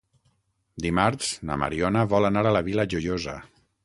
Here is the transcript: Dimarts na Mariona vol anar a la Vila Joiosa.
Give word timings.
Dimarts 0.85 1.29
na 1.49 1.57
Mariona 1.63 2.05
vol 2.13 2.29
anar 2.31 2.43
a 2.49 2.55
la 2.57 2.63
Vila 2.69 2.87
Joiosa. 2.95 3.37